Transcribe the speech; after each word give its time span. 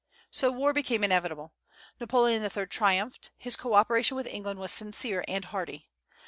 So 0.31 0.51
war 0.51 0.73
became 0.73 1.03
inevitable. 1.03 1.53
Napoleon 1.99 2.41
III. 2.43 2.65
triumphed. 2.65 3.29
His 3.37 3.55
co 3.55 3.75
operation 3.75 4.17
with 4.17 4.25
England 4.25 4.57
was 4.59 4.73
sincere 4.73 5.23
and 5.27 5.45
hearty. 5.45 5.91